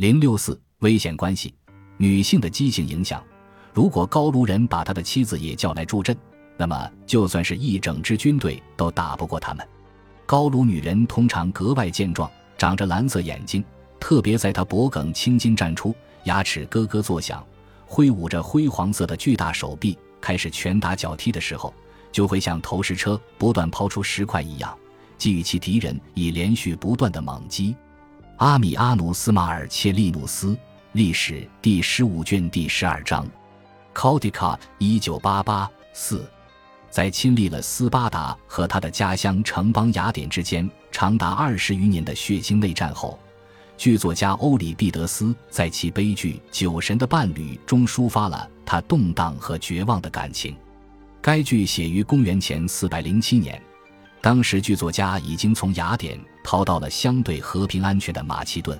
[0.00, 1.52] 零六四危险关系，
[1.98, 3.22] 女性的畸形影响。
[3.74, 6.16] 如果高卢人把他的妻子也叫来助阵，
[6.56, 9.68] 那么就算是一整支军队都打不过他们。
[10.24, 13.62] 高卢女人通常格外健壮，长着蓝色眼睛，
[14.00, 17.46] 特别在她脖颈青筋绽出，牙齿咯咯作响，
[17.84, 21.74] 挥舞着灰黄色的巨大手臂，开始拳打脚踢的时候，
[22.10, 24.74] 就会像投石车不断抛出石块一样，
[25.18, 27.76] 给予其敌人以连续不断的猛击。
[28.40, 30.56] 阿米阿努斯马尔切利努斯
[30.92, 33.22] 历史第十五卷第十二章
[33.94, 36.26] c a l d i c a 一九八八四，
[36.88, 43.18] 在亲历了斯巴达和他的家乡城邦雅典之间长达二十余年的血腥内战后，
[43.76, 50.56] 剧作家欧里庇得斯在其悲剧《酒神的伴侣》中抒发了他动荡和绝望的感情。
[51.20, 53.62] 该剧写于公元前四百零七年。
[54.22, 56.18] 当时剧作家已经从雅典
[56.50, 58.76] 逃到了相对和平安全的马其顿。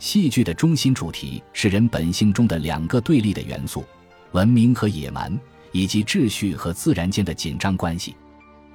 [0.00, 3.84] 戏剧的中心主题是人本性中的两个对立的元素：
[4.32, 5.38] 文明和野蛮，
[5.70, 8.16] 以及秩序和自然间的紧张关系。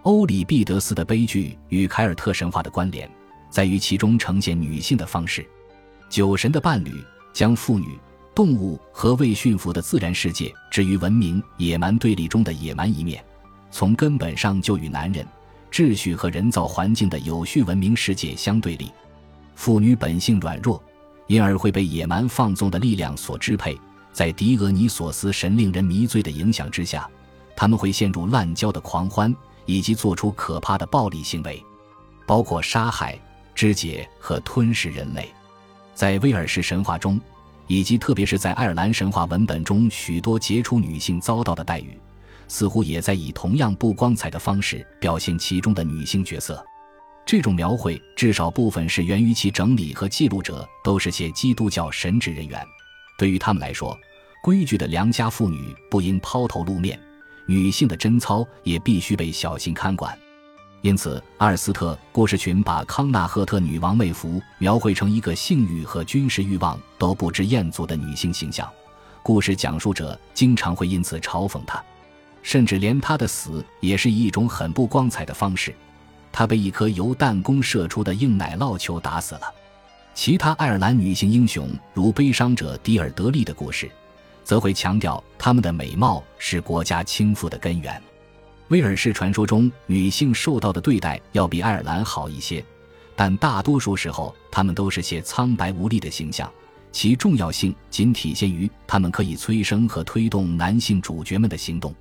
[0.04, 3.12] 欧里庇得斯的悲剧与凯尔特神话的关联
[3.50, 5.46] 在于其中呈现女性的方式。
[6.10, 8.00] 酒神的伴侣将妇女、
[8.34, 13.22] 动物和未驯服的自然世界置于文明野蛮对立中的野蛮一面，
[13.72, 15.28] 从根本上就与男人。
[15.72, 18.92] 秩序和人造环境的有序文明世界相对立，
[19.56, 20.84] 妇女本性软弱，
[21.28, 23.80] 因而会被野蛮放纵的力量所支配。
[24.12, 27.10] 在狄俄尼索斯神令人迷醉的影响之下，
[27.56, 29.34] 他们会陷入滥交的狂欢，
[29.66, 31.64] 以及做出可怕的暴力行为，
[32.28, 33.18] 包括杀害、
[33.56, 35.30] 肢解和吞噬人类。
[35.96, 37.18] 在威尔士神话中，
[37.68, 41.98] 以及特别是在爱尔兰神话文本中，许多杰出女性遭到的待遇。
[42.52, 46.62] 似乎也在以同样不光彩的方式表现其中的女性角色。
[47.26, 52.62] 这种描绘至少部分是源于其整理和记录者都是些基督教神职人员。
[53.18, 53.98] 对于他们来说，
[54.44, 57.00] 规矩的良家妇女不应抛头露面，
[57.46, 60.18] 女性的贞操也必须被小心看管。
[60.82, 68.70] 因此，阿尔斯特故事群把康纳赫特女王妹夫描绘成一个性欲和军事欲望都不知厌足的女性形象。
[69.24, 71.82] 故事讲述者经常会因此嘲讽她。
[72.44, 75.74] 甚至连他的死也是以一种很不光彩的方式，
[76.32, 79.42] 他被一颗由弹弓射出的硬奶酪球打死了。
[80.14, 83.90] 其他爱尔兰女性英雄，如悲伤者迪尔德利的故事，
[84.44, 88.02] 则会强调她们的美貌是国家倾覆的根源。
[88.68, 92.64] 威尔士传说中女性受到的对待要比爱尔兰好一些，
[93.16, 96.52] 但大多数时候她们都是些苍白无力的形象，
[96.92, 101.94] 其重要性仅体现于她们可以催生和推动男性主角们的行动。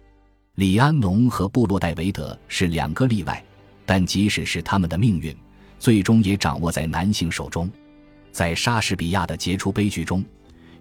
[0.60, 3.42] 李安农和布洛戴维德是两个例外，
[3.86, 5.34] 但即使是他们的命运，
[5.78, 7.66] 最终也掌握在男性手中。
[8.30, 10.22] 在莎士比亚的杰出悲剧中，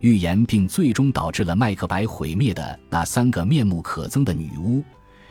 [0.02, 4.84] 预言并最终导致了麦克白毁灭的那三个面目可憎的女巫，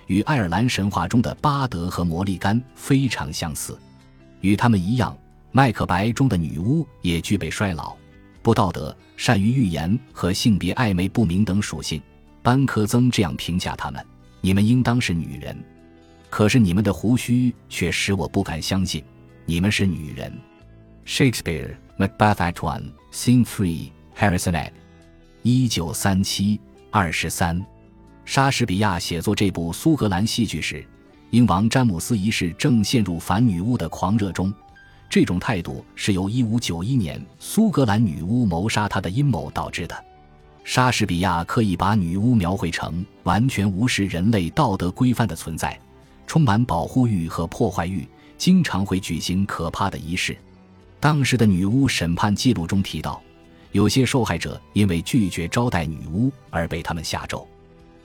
[0.07, 3.79] 与爱尔兰神话中的巴德和魔力干非常相似。
[4.41, 5.15] 与他们一样，
[5.53, 7.95] 麦克白中的女巫也具备衰老、
[8.41, 12.01] 不道德、善于预言和性别暧昧不明等属性。
[12.43, 14.03] 班科曾这样评价他们。
[14.41, 15.57] 你们应当是女人，
[16.31, 19.03] 可是你们的胡须却使我不敢相信
[19.45, 20.33] 你们是女人。
[21.07, 24.73] Shakespeare Macbeth Act One Scene Three Harrison Ed，
[25.43, 26.61] 一九三七
[26.91, 27.65] 二十三。
[28.25, 30.85] 莎士比亚写作这部苏格兰戏剧时，
[31.31, 34.53] 英王詹姆斯一世正陷入反女巫的狂热中。
[35.09, 40.05] 这种态度是由一五九一年苏格兰女巫谋杀他的阴谋导致的。
[40.69, 45.81] 莎士比亚刻意把女巫描绘成完全无视人类道德规范的存在，
[46.27, 48.07] 充满保护欲和破坏欲，
[48.37, 50.37] 经常会举行可怕的仪式。
[51.01, 53.19] 当时的女巫审判记录中提到，
[53.73, 57.49] 有些受害者因为拒绝招待女巫而被他们下咒。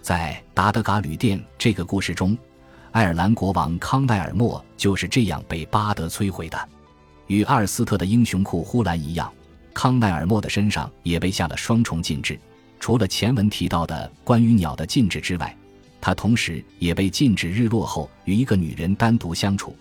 [0.02, 2.38] 在达德嘎旅店这个故事中，
[2.92, 6.70] 爱尔兰国王康奈尔莫就是这样被巴德摧毁的。
[7.28, 9.30] 与阿尔斯特的英雄库呼兰一样，
[9.74, 12.40] 康奈尔莫的身上也被下了双重禁制。
[12.84, 15.56] 除了前文提到的关于鸟的禁止之外，
[16.02, 19.74] 他同时也被禁止日落后与一个女人单独相处，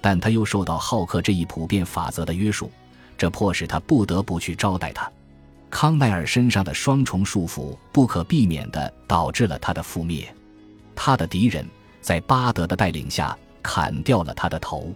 [0.00, 2.70] 但他又受到好客这一普遍法则的约束，
[3.18, 5.10] 这迫使他不得不去招待她。
[5.68, 10.24] 康奈尔身上的双重束缚不可避免地导致了他的覆灭。
[10.94, 11.66] 他的敌人
[12.00, 14.94] 在巴德的带领下砍掉了他的头，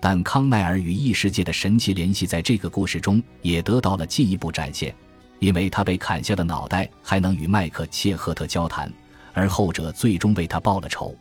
[0.00, 4.92] 但康奈尔与异世界的神奇联系在这个故事中也得到了进一步展现。
[5.38, 8.92] 因为他被砍下的脑袋还能与麦克切赫特交谈，
[9.32, 11.14] 而后者最终为他报了仇。